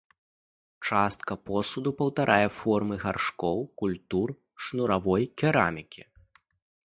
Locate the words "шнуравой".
4.69-5.23